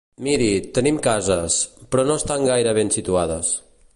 [0.27, 0.47] Miri,
[0.77, 1.59] tenim cases,
[1.95, 3.55] però no estan gaire ben situades.